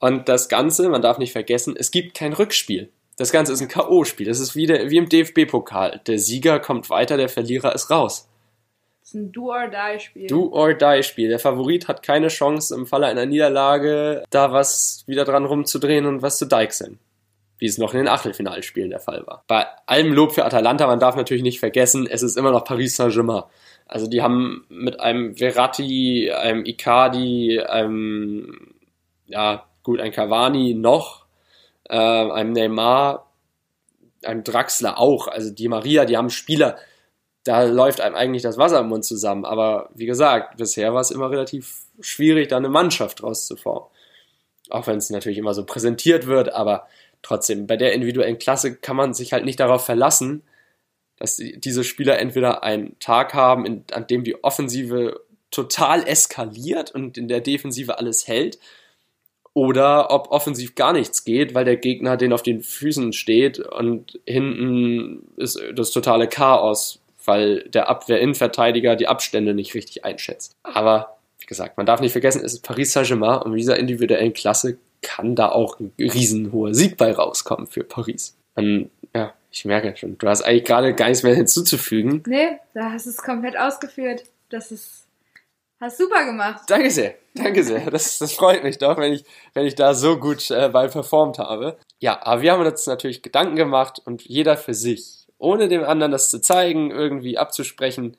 Und 0.00 0.28
das 0.28 0.48
Ganze, 0.48 0.88
man 0.88 1.02
darf 1.02 1.18
nicht 1.18 1.32
vergessen, 1.32 1.76
es 1.78 1.90
gibt 1.90 2.14
kein 2.14 2.32
Rückspiel. 2.32 2.90
Das 3.16 3.30
Ganze 3.30 3.52
ist 3.52 3.62
ein 3.62 3.68
K.O.-Spiel. 3.68 4.26
Das 4.26 4.40
ist 4.40 4.56
wie, 4.56 4.66
der, 4.66 4.90
wie 4.90 4.96
im 4.96 5.08
DFB-Pokal. 5.08 6.00
Der 6.06 6.18
Sieger 6.18 6.58
kommt 6.58 6.90
weiter, 6.90 7.16
der 7.16 7.28
Verlierer 7.28 7.72
ist 7.74 7.90
raus. 7.90 8.28
Ein 9.14 9.32
Do-or-Die-Spiel. 9.32 10.26
Do-or-Die-Spiel. 10.26 11.28
Der 11.28 11.38
Favorit 11.38 11.88
hat 11.88 12.02
keine 12.02 12.28
Chance, 12.28 12.74
im 12.74 12.86
Falle 12.86 13.06
einer 13.06 13.26
Niederlage 13.26 14.24
da 14.30 14.52
was 14.52 15.04
wieder 15.06 15.24
dran 15.24 15.44
rumzudrehen 15.44 16.06
und 16.06 16.22
was 16.22 16.38
zu 16.38 16.46
deichseln. 16.46 16.98
wie 17.58 17.66
es 17.66 17.78
noch 17.78 17.94
in 17.94 18.00
den 18.00 18.08
Achtelfinalspielen 18.08 18.90
der 18.90 19.00
Fall 19.00 19.26
war. 19.26 19.44
Bei 19.46 19.66
allem 19.86 20.12
Lob 20.12 20.32
für 20.32 20.44
Atalanta, 20.44 20.86
man 20.86 20.98
darf 20.98 21.16
natürlich 21.16 21.42
nicht 21.42 21.60
vergessen, 21.60 22.06
es 22.06 22.22
ist 22.22 22.36
immer 22.36 22.50
noch 22.50 22.64
Paris 22.64 22.96
Saint-Germain. 22.96 23.44
Also 23.86 24.06
die 24.06 24.22
haben 24.22 24.64
mit 24.68 25.00
einem 25.00 25.36
Verratti, 25.36 26.30
einem 26.30 26.64
Icardi, 26.64 27.60
einem, 27.60 28.74
ja 29.26 29.64
gut, 29.82 30.00
ein 30.00 30.12
Cavani 30.12 30.74
noch, 30.74 31.26
äh, 31.88 31.96
einem 31.96 32.52
Neymar, 32.52 33.30
einem 34.24 34.42
Draxler 34.42 34.98
auch, 34.98 35.28
also 35.28 35.50
die 35.50 35.68
Maria, 35.68 36.06
die 36.06 36.16
haben 36.16 36.30
Spieler, 36.30 36.76
da 37.44 37.64
läuft 37.64 38.00
einem 38.00 38.14
eigentlich 38.14 38.42
das 38.42 38.58
Wasser 38.58 38.80
im 38.80 38.88
Mund 38.88 39.04
zusammen. 39.04 39.44
Aber 39.44 39.90
wie 39.94 40.06
gesagt, 40.06 40.56
bisher 40.56 40.94
war 40.94 41.00
es 41.02 41.10
immer 41.10 41.30
relativ 41.30 41.82
schwierig, 42.00 42.48
da 42.48 42.56
eine 42.56 42.70
Mannschaft 42.70 43.22
rauszuformen. 43.22 43.88
Auch 44.70 44.86
wenn 44.86 44.96
es 44.96 45.10
natürlich 45.10 45.38
immer 45.38 45.54
so 45.54 45.64
präsentiert 45.64 46.26
wird, 46.26 46.52
aber 46.52 46.88
trotzdem, 47.22 47.66
bei 47.66 47.76
der 47.76 47.92
individuellen 47.92 48.38
Klasse 48.38 48.74
kann 48.76 48.96
man 48.96 49.12
sich 49.12 49.32
halt 49.34 49.44
nicht 49.44 49.60
darauf 49.60 49.84
verlassen, 49.84 50.42
dass 51.18 51.36
diese 51.36 51.84
Spieler 51.84 52.18
entweder 52.18 52.62
einen 52.62 52.98
Tag 52.98 53.34
haben, 53.34 53.66
in, 53.66 53.84
an 53.92 54.06
dem 54.06 54.24
die 54.24 54.42
Offensive 54.42 55.20
total 55.50 56.06
eskaliert 56.08 56.92
und 56.92 57.16
in 57.18 57.28
der 57.28 57.40
Defensive 57.40 57.98
alles 57.98 58.26
hält, 58.26 58.58
oder 59.52 60.10
ob 60.10 60.32
offensiv 60.32 60.74
gar 60.74 60.92
nichts 60.92 61.24
geht, 61.24 61.54
weil 61.54 61.64
der 61.64 61.76
Gegner 61.76 62.16
den 62.16 62.32
auf 62.32 62.42
den 62.42 62.62
Füßen 62.62 63.12
steht 63.12 63.60
und 63.60 64.18
hinten 64.26 65.28
ist 65.36 65.60
das 65.74 65.92
totale 65.92 66.26
Chaos, 66.26 67.03
weil 67.24 67.68
der 67.68 67.88
Abwehr-Innenverteidiger 67.88 68.96
die 68.96 69.08
Abstände 69.08 69.54
nicht 69.54 69.74
richtig 69.74 70.04
einschätzt. 70.04 70.56
Aber 70.62 71.16
wie 71.38 71.46
gesagt, 71.46 71.76
man 71.76 71.86
darf 71.86 72.00
nicht 72.00 72.12
vergessen, 72.12 72.42
es 72.44 72.54
ist 72.54 72.62
Paris 72.62 72.92
Saint-Germain 72.92 73.42
und 73.42 73.50
mit 73.50 73.60
dieser 73.60 73.78
individuellen 73.78 74.32
Klasse 74.32 74.78
kann 75.02 75.34
da 75.36 75.50
auch 75.50 75.78
ein 75.78 75.92
riesenhoher 75.98 76.74
Sieg 76.74 76.96
bei 76.96 77.12
rauskommen 77.12 77.66
für 77.66 77.84
Paris. 77.84 78.36
Und 78.54 78.90
ja, 79.14 79.34
ich 79.50 79.64
merke 79.64 79.96
schon, 79.96 80.18
du 80.18 80.28
hast 80.28 80.42
eigentlich 80.42 80.64
gerade 80.64 80.94
gar 80.94 81.08
nichts 81.08 81.22
mehr 81.22 81.34
hinzuzufügen. 81.34 82.22
Nee, 82.26 82.58
da 82.72 82.90
hast 82.90 83.06
du 83.06 83.10
es 83.10 83.18
komplett 83.18 83.58
ausgeführt. 83.58 84.24
Das 84.48 84.72
ist, 84.72 85.06
hast 85.80 85.98
super 85.98 86.24
gemacht. 86.24 86.62
Danke 86.68 86.90
sehr, 86.90 87.14
danke 87.34 87.62
sehr. 87.62 87.90
Das, 87.90 88.18
das 88.18 88.32
freut 88.32 88.64
mich 88.64 88.78
doch, 88.78 88.96
wenn 88.96 89.12
ich, 89.12 89.24
wenn 89.52 89.66
ich 89.66 89.74
da 89.74 89.94
so 89.94 90.18
gut 90.18 90.50
äh, 90.50 90.68
bei 90.70 90.88
performt 90.88 91.38
habe. 91.38 91.76
Ja, 92.00 92.20
aber 92.24 92.42
wir 92.42 92.52
haben 92.52 92.64
uns 92.64 92.86
natürlich 92.86 93.22
Gedanken 93.22 93.56
gemacht 93.56 94.00
und 94.04 94.22
jeder 94.22 94.56
für 94.56 94.74
sich, 94.74 95.23
ohne 95.44 95.68
dem 95.68 95.84
anderen 95.84 96.12
das 96.12 96.30
zu 96.30 96.40
zeigen, 96.40 96.90
irgendwie 96.90 97.38
abzusprechen, 97.38 98.16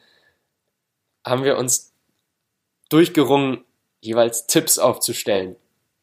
haben 1.26 1.44
wir 1.44 1.58
uns 1.58 1.94
durchgerungen, 2.90 3.64
jeweils 4.02 4.46
Tipps 4.48 4.78
aufzustellen 4.78 5.56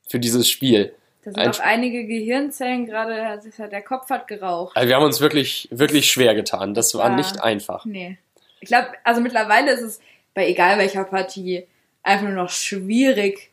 für 0.08 0.18
dieses 0.18 0.48
Spiel. 0.48 0.94
Da 1.24 1.30
sind 1.32 1.60
auch 1.60 1.60
einige 1.64 2.04
Gehirnzellen 2.04 2.84
gerade, 2.86 3.40
der 3.70 3.82
Kopf 3.82 4.10
hat 4.10 4.26
geraucht. 4.26 4.76
Also 4.76 4.88
wir 4.88 4.96
haben 4.96 5.04
uns 5.04 5.20
wirklich, 5.20 5.68
wirklich 5.70 6.10
schwer 6.10 6.34
getan. 6.34 6.74
Das 6.74 6.94
war 6.94 7.10
Ja. 7.10 7.16
nicht 7.16 7.40
einfach. 7.40 7.84
Nee. 7.84 8.18
Ich 8.60 8.68
glaube, 8.68 8.88
also 9.04 9.20
mittlerweile 9.20 9.70
ist 9.72 9.82
es 9.82 10.00
bei 10.34 10.48
egal 10.48 10.78
welcher 10.78 11.04
Partie 11.04 11.66
einfach 12.02 12.24
nur 12.26 12.34
noch 12.34 12.50
schwierig, 12.50 13.50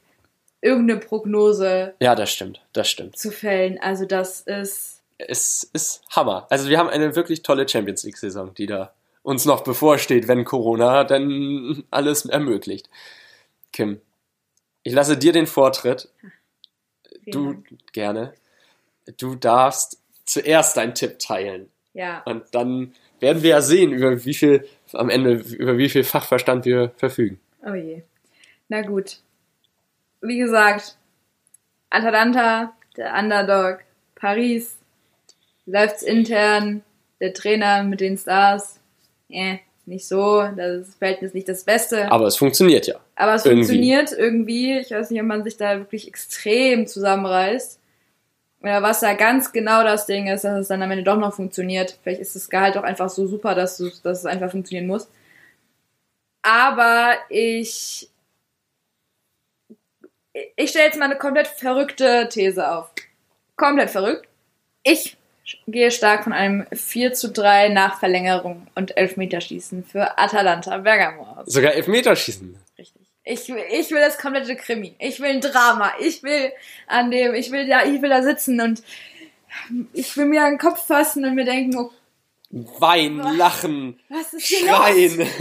irgendeine 0.61 0.99
Prognose 0.99 1.93
Ja, 1.99 2.15
das 2.15 2.31
stimmt, 2.31 2.61
das 2.73 2.89
stimmt. 2.89 3.17
zu 3.17 3.29
fällen. 3.31 3.77
Also 3.79 4.05
das 4.05 4.41
ist, 4.41 4.98
Es 5.19 5.63
ist 5.73 6.01
Hammer. 6.15 6.47
Also 6.49 6.69
wir 6.69 6.77
haben 6.79 6.89
eine 6.89 7.15
wirklich 7.15 7.43
tolle 7.43 7.67
Champions 7.67 8.03
League-Saison, 8.03 8.53
die 8.53 8.65
da 8.65 8.93
uns 9.21 9.45
noch 9.45 9.63
bevorsteht, 9.63 10.27
wenn 10.27 10.45
Corona 10.45 11.03
dann 11.03 11.83
alles 11.91 12.25
ermöglicht. 12.25 12.89
Kim, 13.73 14.01
ich 14.83 14.93
lasse 14.93 15.17
dir 15.17 15.33
den 15.33 15.45
Vortritt. 15.45 16.09
vielen 17.23 17.31
Du 17.31 17.53
Dank. 17.53 17.67
gerne. 17.93 18.33
Du 19.17 19.35
darfst 19.35 20.01
zuerst 20.25 20.77
deinen 20.77 20.95
Tipp 20.95 21.19
teilen. 21.19 21.69
Ja, 21.93 22.21
Und 22.25 22.43
dann 22.53 22.93
werden 23.19 23.43
wir 23.43 23.49
ja 23.49 23.61
sehen, 23.61 23.91
über 23.91 24.23
wie 24.23 24.33
viel, 24.33 24.67
am 24.93 25.09
Ende, 25.09 25.33
über 25.33 25.77
wie 25.77 25.89
viel 25.89 26.03
Fachverstand 26.05 26.63
wir 26.65 26.91
verfügen. 26.97 27.39
oh 27.65 27.73
je. 27.73 28.03
Na 28.69 28.81
gut. 28.83 29.17
Wie 30.21 30.37
gesagt, 30.37 30.97
Atalanta, 31.89 32.73
der 32.95 33.13
Underdog, 33.15 33.79
Paris, 34.15 34.77
läuft's 35.71 36.03
intern, 36.03 36.83
der 37.19 37.33
Trainer 37.33 37.83
mit 37.83 38.01
den 38.01 38.17
Stars, 38.17 38.79
äh, 39.29 39.57
nicht 39.85 40.07
so, 40.07 40.47
das 40.55 40.95
Verhältnis 40.95 41.33
nicht 41.33 41.49
das 41.49 41.63
Beste. 41.63 42.11
Aber 42.11 42.27
es 42.27 42.37
funktioniert 42.37 42.87
ja. 42.87 42.95
Aber 43.15 43.33
es 43.33 43.45
Irgendwie. 43.45 43.65
funktioniert 43.65 44.11
irgendwie. 44.11 44.77
Ich 44.77 44.91
weiß 44.91 45.09
nicht, 45.09 45.19
ob 45.19 45.27
man 45.27 45.43
sich 45.43 45.57
da 45.57 45.79
wirklich 45.79 46.07
extrem 46.07 46.85
zusammenreißt. 46.87 47.79
Oder 48.61 48.83
was 48.83 48.99
da 48.99 49.13
ganz 49.13 49.51
genau 49.51 49.83
das 49.83 50.05
Ding 50.05 50.27
ist, 50.27 50.43
dass 50.43 50.59
es 50.59 50.67
dann 50.67 50.81
am 50.81 50.91
Ende 50.91 51.03
doch 51.03 51.17
noch 51.17 51.33
funktioniert. 51.33 51.97
Vielleicht 52.03 52.21
ist 52.21 52.35
das 52.35 52.49
Gehalt 52.49 52.77
auch 52.77 52.83
einfach 52.83 53.09
so 53.09 53.25
super, 53.25 53.55
dass, 53.55 53.77
du, 53.77 53.89
dass 54.03 54.19
es 54.19 54.25
einfach 54.25 54.51
funktionieren 54.51 54.87
muss. 54.87 55.09
Aber 56.41 57.15
ich. 57.29 58.09
Ich 60.55 60.69
stelle 60.69 60.85
jetzt 60.85 60.99
mal 60.99 61.05
eine 61.05 61.17
komplett 61.17 61.47
verrückte 61.47 62.29
These 62.29 62.69
auf. 62.71 62.91
Komplett 63.55 63.89
verrückt. 63.89 64.27
Ich 64.83 65.17
gehe 65.67 65.91
stark 65.91 66.23
von 66.23 66.33
einem 66.33 66.65
4 66.71 67.13
zu 67.13 67.29
3 67.31 67.69
nach 67.69 67.99
Verlängerung 67.99 68.67
und 68.75 68.95
Elfmeterschießen 68.97 69.83
für 69.83 70.17
Atalanta 70.17 70.77
Bergamo 70.77 71.23
aus. 71.23 71.47
Sogar 71.47 71.73
Elfmeterschießen. 71.73 72.57
Richtig. 72.77 73.01
Ich, 73.23 73.47
will- 73.49 73.63
ich 73.71 73.91
will 73.91 73.99
das 74.01 74.17
komplette 74.17 74.55
Krimi. 74.55 74.95
Ich 74.99 75.19
will 75.19 75.29
ein 75.29 75.41
Drama. 75.41 75.91
Ich 75.99 76.23
will 76.23 76.51
an 76.87 77.11
dem, 77.11 77.33
ich 77.35 77.51
will 77.51 77.67
da, 77.67 77.83
ich 77.85 78.01
will 78.01 78.09
da 78.09 78.23
sitzen 78.23 78.59
und 78.61 78.81
ich 79.93 80.15
will 80.17 80.25
mir 80.25 80.43
an 80.43 80.51
den 80.53 80.57
Kopf 80.59 80.85
fassen 80.85 81.25
und 81.25 81.35
mir 81.35 81.45
denken, 81.45 81.75
oh, 81.77 81.91
lachen, 82.51 83.99
was 84.09 84.33
ist 84.33 84.45
hier 84.47 84.67
schreien. 84.67 85.17
los? 85.19 85.27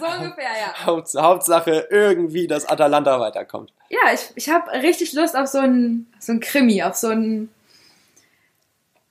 So 0.00 0.06
ungefähr, 0.06 0.50
ja. 0.60 0.86
Haupts 0.86 1.14
Hauptsache 1.14 1.86
irgendwie, 1.90 2.48
dass 2.48 2.68
Atalanta 2.68 3.20
weiterkommt. 3.20 3.72
Ja, 3.90 4.12
ich, 4.12 4.30
ich 4.34 4.48
habe 4.50 4.72
richtig 4.72 5.12
Lust 5.12 5.36
auf 5.36 5.46
so 5.46 5.58
ein, 5.58 6.06
so 6.18 6.32
ein 6.32 6.40
Krimi, 6.40 6.82
auf 6.82 6.96
so 6.96 7.06
ein 7.08 7.48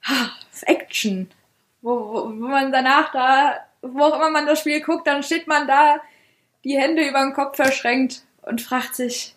auf 0.09 0.61
Action. 0.63 1.29
Wo, 1.81 1.91
wo, 1.91 2.23
wo 2.25 2.29
man 2.47 2.71
danach 2.71 3.11
da, 3.11 3.57
wo 3.81 4.03
auch 4.03 4.15
immer 4.15 4.29
man 4.31 4.45
das 4.45 4.59
Spiel 4.59 4.81
guckt, 4.81 5.07
dann 5.07 5.23
steht 5.23 5.47
man 5.47 5.67
da, 5.67 6.01
die 6.63 6.77
Hände 6.77 7.07
über 7.07 7.19
den 7.21 7.33
Kopf 7.33 7.55
verschränkt 7.55 8.23
und 8.41 8.61
fragt 8.61 8.95
sich, 8.95 9.35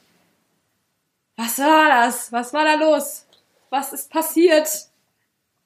was 1.36 1.58
war 1.58 1.88
das? 1.88 2.32
Was 2.32 2.52
war 2.52 2.64
da 2.64 2.74
los? 2.74 3.26
Was 3.70 3.92
ist 3.92 4.10
passiert? 4.10 4.68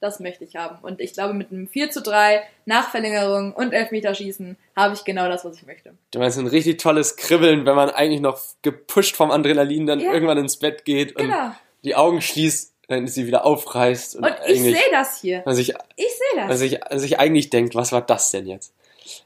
Das 0.01 0.21
möchte 0.21 0.45
ich 0.45 0.57
haben. 0.57 0.79
Und 0.83 1.01
ich 1.01 1.15
glaube, 1.15 1.33
mit 1.33 1.51
einem 1.51 1.67
4 1.67 1.91
zu 1.91 2.03
3 2.03 2.43
Nachverlängerung 2.67 3.55
und 3.55 3.73
Elfmeterschießen 3.73 4.57
habe 4.77 4.95
ich 4.95 5.05
genau 5.05 5.29
das, 5.29 5.45
was 5.47 5.57
ich 5.57 5.65
möchte. 5.67 5.95
Du 6.11 6.19
meinst 6.19 6.39
ein 6.39 6.47
richtig 6.47 6.79
tolles 6.79 7.17
Kribbeln, 7.17 7.65
wenn 7.65 7.75
man 7.75 7.89
eigentlich 7.91 8.21
noch 8.21 8.39
gepusht 8.61 9.17
vom 9.17 9.31
Adrenalin 9.31 9.87
dann 9.87 10.01
Ja. 10.01 10.13
irgendwann 10.13 10.37
ins 10.39 10.59
Bett 10.59 10.85
geht 10.85 11.17
und 11.17 11.23
Genau. 11.23 11.53
die 11.85 11.95
Augen 11.95 12.21
schließt, 12.21 12.74
dann 12.89 13.07
sie 13.07 13.27
wieder 13.27 13.45
aufreißt 13.47 14.17
und, 14.17 14.25
Und 14.25 14.35
ich 14.47 14.61
sehe 14.61 14.77
das 14.91 15.21
hier. 15.21 15.43
man 15.45 15.55
sich, 15.55 15.71
Ich 15.97 16.07
sehe 16.09 16.41
das. 16.41 16.49
man 16.49 16.57
sich, 16.57 16.79
man 16.91 16.99
sich 16.99 17.19
eigentlich 17.19 17.51
denkt, 17.51 17.75
was 17.75 17.93
war 17.93 18.03
das 18.03 18.31
denn 18.31 18.47
jetzt? 18.47 18.73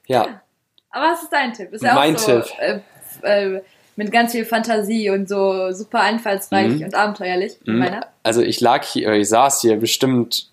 Ja, 0.07 0.25
Ja. 0.27 0.43
Aber 0.91 1.12
was 1.12 1.23
ist 1.23 1.33
dein 1.33 1.53
Tipp? 1.53 1.73
Ist 1.73 1.83
ja 1.83 1.95
Mein 1.95 2.17
auch 2.17 2.19
so 2.21 2.41
Tipp. 2.41 2.53
Äh, 2.59 2.81
äh, 3.23 3.62
mit 3.97 4.11
ganz 4.11 4.33
viel 4.33 4.45
Fantasie 4.47 5.11
und 5.11 5.29
so 5.29 5.71
super 5.73 6.00
einfallsreich 6.00 6.69
Mhm. 6.79 6.85
und 6.85 6.95
abenteuerlich. 6.95 7.57
Mhm. 7.67 7.79
Meiner. 7.79 8.07
also 8.23 8.41
ich 8.43 8.61
lag 8.61 8.85
hier, 8.85 9.12
ich 9.12 9.29
saß 9.29 9.61
hier 9.61 9.77
bestimmt 9.77 10.50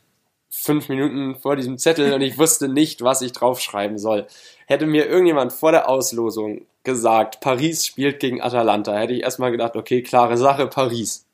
fünf 0.50 0.90
Minuten 0.90 1.36
vor 1.36 1.56
diesem 1.56 1.78
Zettel 1.78 2.12
und 2.14 2.22
ich 2.22 2.38
wusste 2.40 2.68
nicht, 2.68 3.02
was 3.02 3.22
ich 3.22 3.32
draufschreiben 3.34 3.98
soll. 3.98 4.26
Hätte 4.68 4.88
mir 4.88 5.06
irgendjemand 5.08 5.54
vor 5.54 5.72
der 5.72 5.88
Auslosung 5.90 6.62
gesagt, 6.84 7.40
Paris 7.40 7.86
spielt 7.86 8.20
gegen 8.20 8.42
Atalanta, 8.42 8.94
hätte 8.96 9.14
ich 9.14 9.22
erstmal 9.24 9.52
gedacht, 9.52 9.76
okay, 9.76 10.02
klare 10.02 10.38
Sache, 10.38 10.68
Paris. 10.68 11.25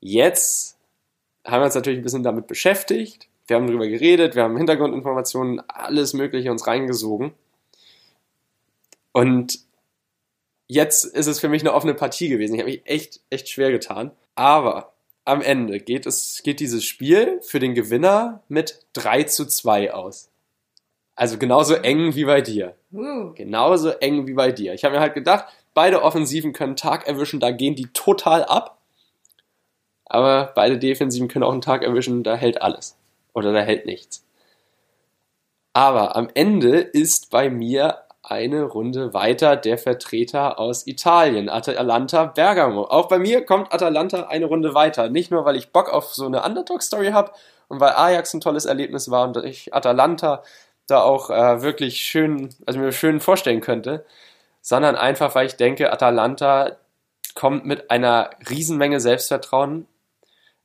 Jetzt 0.00 0.78
haben 1.44 1.60
wir 1.60 1.66
uns 1.66 1.74
natürlich 1.74 2.00
ein 2.00 2.04
bisschen 2.04 2.22
damit 2.22 2.46
beschäftigt. 2.46 3.28
Wir 3.46 3.56
haben 3.56 3.66
darüber 3.66 3.88
geredet, 3.88 4.34
wir 4.34 4.42
haben 4.42 4.56
Hintergrundinformationen, 4.56 5.62
alles 5.68 6.12
Mögliche 6.12 6.50
uns 6.50 6.66
reingesogen. 6.66 7.32
Und 9.12 9.60
jetzt 10.66 11.04
ist 11.04 11.26
es 11.26 11.40
für 11.40 11.48
mich 11.48 11.62
eine 11.62 11.72
offene 11.72 11.94
Partie 11.94 12.28
gewesen. 12.28 12.54
Ich 12.54 12.60
habe 12.60 12.70
mich 12.70 12.82
echt, 12.84 13.20
echt 13.30 13.48
schwer 13.48 13.72
getan. 13.72 14.12
Aber 14.34 14.92
am 15.24 15.42
Ende 15.42 15.80
geht 15.80 16.06
es, 16.06 16.42
geht 16.42 16.60
dieses 16.60 16.84
Spiel 16.84 17.40
für 17.42 17.58
den 17.58 17.74
Gewinner 17.74 18.42
mit 18.48 18.84
3 18.92 19.24
zu 19.24 19.46
2 19.46 19.92
aus. 19.94 20.30
Also 21.14 21.36
genauso 21.36 21.74
eng 21.74 22.14
wie 22.14 22.24
bei 22.24 22.40
dir. 22.40 22.76
Uh. 22.92 23.32
Genauso 23.34 23.90
eng 23.90 24.26
wie 24.26 24.34
bei 24.34 24.52
dir. 24.52 24.74
Ich 24.74 24.84
habe 24.84 24.94
mir 24.94 25.00
halt 25.00 25.14
gedacht, 25.14 25.46
beide 25.74 26.02
Offensiven 26.02 26.52
können 26.52 26.76
Tag 26.76 27.08
erwischen, 27.08 27.40
da 27.40 27.50
gehen 27.50 27.74
die 27.74 27.88
total 27.92 28.44
ab. 28.44 28.77
Aber 30.08 30.52
beide 30.54 30.78
Defensiven 30.78 31.28
können 31.28 31.44
auch 31.44 31.52
einen 31.52 31.60
Tag 31.60 31.82
erwischen, 31.82 32.22
da 32.22 32.34
hält 32.34 32.62
alles. 32.62 32.96
Oder 33.34 33.52
da 33.52 33.60
hält 33.60 33.86
nichts. 33.86 34.24
Aber 35.72 36.16
am 36.16 36.28
Ende 36.34 36.78
ist 36.78 37.30
bei 37.30 37.50
mir 37.50 37.98
eine 38.22 38.64
Runde 38.64 39.14
weiter 39.14 39.56
der 39.56 39.78
Vertreter 39.78 40.58
aus 40.58 40.86
Italien, 40.86 41.48
Atalanta 41.48 42.26
Bergamo. 42.26 42.82
Auch 42.84 43.08
bei 43.08 43.18
mir 43.18 43.44
kommt 43.44 43.72
Atalanta 43.72 44.24
eine 44.24 44.46
Runde 44.46 44.74
weiter. 44.74 45.08
Nicht 45.08 45.30
nur, 45.30 45.44
weil 45.44 45.56
ich 45.56 45.72
Bock 45.72 45.88
auf 45.92 46.12
so 46.12 46.26
eine 46.26 46.42
Underdog-Story 46.42 47.08
habe 47.08 47.32
und 47.68 47.80
weil 47.80 47.92
Ajax 47.92 48.34
ein 48.34 48.40
tolles 48.40 48.66
Erlebnis 48.66 49.10
war 49.10 49.26
und 49.26 49.36
ich 49.44 49.74
Atalanta 49.74 50.42
da 50.86 51.02
auch 51.02 51.30
äh, 51.30 51.62
wirklich 51.62 52.00
schön, 52.00 52.50
also 52.66 52.78
mir 52.80 52.92
schön 52.92 53.20
vorstellen 53.20 53.60
könnte, 53.60 54.04
sondern 54.62 54.96
einfach, 54.96 55.34
weil 55.34 55.46
ich 55.46 55.56
denke, 55.56 55.92
Atalanta 55.92 56.76
kommt 57.34 57.66
mit 57.66 57.90
einer 57.90 58.30
Riesenmenge 58.50 59.00
Selbstvertrauen. 59.00 59.86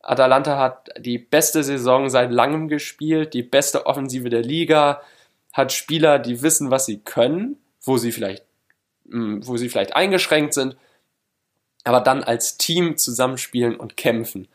Atalanta 0.03 0.57
hat 0.57 0.89
die 0.99 1.17
beste 1.17 1.63
Saison 1.63 2.09
seit 2.09 2.31
langem 2.31 2.67
gespielt, 2.67 3.33
die 3.33 3.41
beste 3.41 3.85
Offensive 3.85 4.29
der 4.29 4.41
Liga, 4.41 5.01
hat 5.53 5.71
Spieler, 5.71 6.19
die 6.19 6.41
wissen, 6.41 6.71
was 6.71 6.85
sie 6.85 6.99
können, 6.99 7.57
wo 7.81 7.97
sie 7.97 8.11
vielleicht, 8.11 8.43
hm, 9.09 9.47
wo 9.47 9.57
sie 9.57 9.69
vielleicht 9.69 9.95
eingeschränkt 9.95 10.53
sind, 10.53 10.75
aber 11.85 12.01
dann 12.01 12.23
als 12.23 12.57
Team 12.57 12.97
zusammenspielen 12.97 13.77
und 13.77 13.97
kämpfen. 13.97 14.47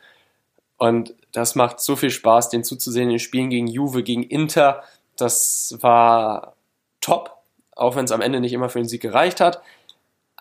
Und 0.77 1.13
das 1.31 1.55
macht 1.55 1.79
so 1.79 1.95
viel 1.95 2.11
Spaß, 2.11 2.49
den 2.49 2.63
zuzusehen 2.63 3.09
den 3.09 3.19
Spielen 3.19 3.49
gegen 3.49 3.67
Juve, 3.67 4.03
gegen 4.03 4.23
Inter. 4.23 4.83
Das 5.17 5.75
war 5.81 6.55
top, 7.01 7.37
auch 7.75 7.95
wenn 7.95 8.05
es 8.05 8.11
am 8.11 8.21
Ende 8.21 8.39
nicht 8.39 8.53
immer 8.53 8.69
für 8.69 8.79
den 8.79 8.87
Sieg 8.87 9.01
gereicht 9.01 9.41
hat. 9.41 9.61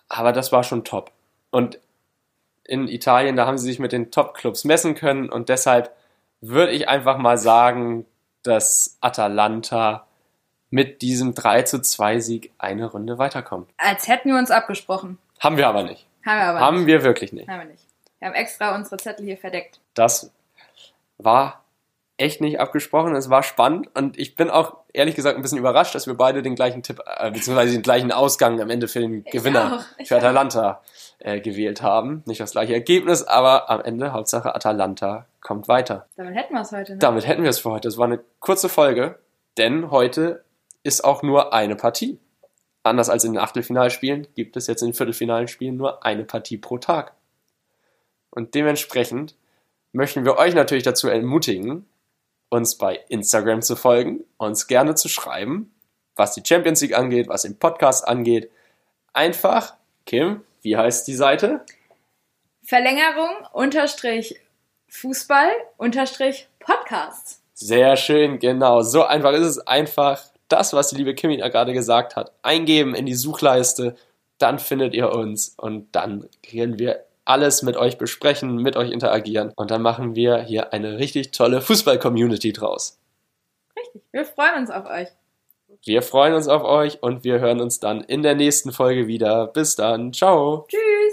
Aber 0.09 0.33
das 0.33 0.53
war 0.53 0.65
schon 0.65 0.85
top. 0.85 1.11
Und 1.50 1.79
in 2.69 2.87
Italien, 2.87 3.35
da 3.35 3.47
haben 3.47 3.59
sie 3.59 3.67
sich 3.67 3.79
mit 3.79 3.93
den 3.93 4.11
Top-Clubs 4.11 4.65
messen 4.65 4.95
können 4.95 5.29
und 5.31 5.49
deshalb 5.49 5.95
würde 6.41 6.73
ich 6.73 6.89
einfach 6.89 7.19
mal 7.19 7.39
sagen, 7.39 8.07
dass 8.43 8.99
Atalanta 9.01 10.07
mit 10.71 11.03
diesem 11.03 11.35
3 11.35 11.63
zu 11.63 11.81
2 11.81 12.21
Sieg 12.21 12.53
eine 12.59 12.87
Runde 12.87 13.19
weiterkommt. 13.19 13.71
Als 13.79 14.07
hätten 14.07 14.29
wir 14.31 14.39
uns 14.39 14.51
abgesprochen. 14.51 15.19
Haben 15.41 15.57
wir 15.57 15.67
aber 15.67 15.83
nicht. 15.83 16.07
Haben 16.25 16.39
wir 16.39 16.45
aber 16.45 16.61
Haben 16.61 16.77
nicht. 16.79 16.87
wir 16.87 17.03
wirklich 17.03 17.33
nicht. 17.33 17.49
Haben 17.49 17.61
wir 17.61 17.67
nicht. 17.73 17.85
Wir 18.19 18.29
haben 18.29 18.35
extra 18.35 18.75
unsere 18.75 18.99
Zettel 18.99 19.25
hier 19.25 19.39
verdeckt. 19.39 19.81
Das 19.95 20.31
war 21.17 21.65
echt 22.19 22.41
nicht 22.41 22.61
abgesprochen. 22.61 23.15
Es 23.15 23.31
war 23.31 23.43
spannend 23.43 23.89
und 23.97 24.19
ich 24.19 24.35
bin 24.35 24.51
auch 24.51 24.77
ehrlich 24.93 25.15
gesagt 25.15 25.37
ein 25.37 25.43
bisschen 25.43 25.59
überrascht, 25.59 25.95
dass 25.95 26.07
wir 26.07 26.15
beide 26.15 26.43
den 26.43 26.57
gleichen 26.57 26.83
Tipp, 26.83 27.01
äh, 27.07 27.31
beziehungsweise 27.31 27.73
den 27.73 27.83
gleichen 27.83 28.13
Ausgang 28.13 28.61
am 28.61 28.71
Ende 28.71 28.89
für 28.89 29.01
den 29.01 29.23
Ich 29.25 29.33
Gewinner 29.33 29.79
auch, 29.79 30.01
ich 30.01 30.09
für. 30.09 30.17
Atalanta 30.17 30.83
äh, 31.21 31.41
gewählt 31.41 31.81
haben. 31.81 32.25
Nicht 32.27 32.41
das 32.41 32.51
gleiche 32.51 32.75
Ergebnis, 32.75 33.23
aber 33.23 33.71
am 33.71 33.81
Ende 33.81 34.13
Hauptsache 34.13 34.55
Atalanta 34.55 35.27
kommt 35.41 35.69
weiter. 35.69 36.07
Damit 36.17 36.35
hätten 36.35 36.55
wir 36.55 36.61
es 36.61 36.73
heute. 36.73 36.93
Ne? 36.93 36.99
Damit 36.99 37.27
hätten 37.27 37.43
wir 37.45 37.51
es 37.51 37.61
für 37.61 37.71
heute. 37.71 37.89
Es 37.89 37.97
war 37.97 38.07
eine 38.07 38.21
kurze 38.41 38.69
Folge, 38.69 39.19
denn 39.57 39.91
heute 39.93 40.45
ist 40.83 41.05
auch 41.05 41.23
nur 41.23 41.55
eine 41.55 41.77
Partie. 41.77 42.19
Anders 42.83 43.11
als 43.11 43.25
in 43.25 43.35
den 43.35 43.43
Achtelfinalspielen 43.43 44.27
gibt 44.35 44.57
es 44.57 44.67
jetzt 44.67 44.83
in 44.83 44.89
den 44.89 44.95
Viertelfinalspielen 44.95 45.77
nur 45.77 46.05
eine 46.05 46.25
Partie 46.25 46.59
pro 46.59 46.79
Tag. 46.79 47.13
Und 48.31 48.55
dementsprechend 48.55 49.37
möchten 49.93 50.25
wir 50.25 50.37
euch 50.37 50.55
natürlich 50.55 50.85
dazu 50.85 51.09
ermutigen, 51.09 51.87
uns 52.50 52.76
bei 52.76 53.00
Instagram 53.09 53.62
zu 53.62 53.76
folgen, 53.76 54.25
uns 54.37 54.67
gerne 54.67 54.95
zu 54.95 55.09
schreiben, 55.09 55.73
was 56.17 56.35
die 56.35 56.43
Champions 56.45 56.81
League 56.81 56.97
angeht, 56.97 57.28
was 57.28 57.43
den 57.43 57.59
Podcast 57.59 58.07
angeht. 58.07 58.50
Einfach, 59.12 59.75
Kim, 60.07 60.43
wie 60.62 60.76
heißt 60.76 61.07
die 61.07 61.14
Seite? 61.14 61.64
Verlängerung 62.64 63.31
unterstrich 63.52 64.37
Fußball 64.88 65.50
unterstrich 65.76 66.49
Podcast. 66.59 67.40
Sehr 67.55 67.97
schön, 67.97 68.38
genau. 68.38 68.83
So 68.83 69.05
einfach 69.05 69.33
ist 69.33 69.47
es 69.47 69.59
einfach. 69.67 70.23
Das, 70.49 70.73
was 70.73 70.88
die 70.88 70.97
liebe 70.97 71.14
Kimi 71.14 71.37
gerade 71.37 71.75
gesagt 71.75 72.17
hat, 72.17 72.33
eingeben 72.40 72.95
in 72.95 73.05
die 73.05 73.14
Suchleiste, 73.14 73.97
dann 74.38 74.59
findet 74.59 74.95
ihr 74.95 75.12
uns 75.12 75.55
und 75.59 75.95
dann 75.95 76.26
werden 76.50 76.78
wir 76.78 77.05
alles 77.28 77.62
mit 77.62 77.76
euch 77.76 77.99
besprechen, 77.99 78.56
mit 78.56 78.76
euch 78.76 78.90
interagieren 78.90 79.52
und 79.56 79.70
dann 79.70 79.82
machen 79.82 80.14
wir 80.14 80.38
hier 80.38 80.73
eine 80.73 80.99
richtig 80.99 81.30
tolle 81.32 81.61
Fußball-Community 81.61 82.52
draus. 82.52 82.99
Richtig. 83.76 84.02
Wir 84.12 84.25
freuen 84.25 84.56
uns 84.56 84.70
auf 84.70 84.87
euch. 84.87 85.08
Wir 85.85 86.02
freuen 86.02 86.35
uns 86.35 86.49
auf 86.49 86.64
euch 86.64 87.02
und 87.02 87.25
wir 87.25 87.38
hören 87.40 87.61
uns 87.61 87.78
dann 87.78 88.00
in 88.00 88.23
der 88.23 88.35
nächsten 88.35 88.73
Folge 88.73 89.06
wieder. 89.06 89.47
Bis 89.47 89.76
dann. 89.76 90.12
Ciao. 90.12 90.66
Tschüss. 90.68 91.08